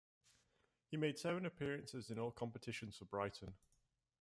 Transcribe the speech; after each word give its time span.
He 0.89 0.97
made 0.97 1.19
seven 1.19 1.45
appearances 1.45 2.09
in 2.09 2.17
all 2.17 2.31
competitions 2.31 2.97
for 2.97 3.05
Brighton. 3.05 3.53